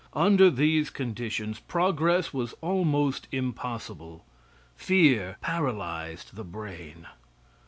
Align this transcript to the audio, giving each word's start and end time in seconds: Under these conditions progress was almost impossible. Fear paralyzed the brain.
Under 0.15 0.49
these 0.49 0.89
conditions 0.89 1.59
progress 1.59 2.33
was 2.33 2.53
almost 2.61 3.27
impossible. 3.31 4.25
Fear 4.75 5.37
paralyzed 5.41 6.35
the 6.35 6.43
brain. 6.43 7.05